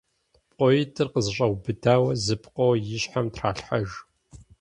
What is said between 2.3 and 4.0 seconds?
пкъо и щхьэм тралъхьэж.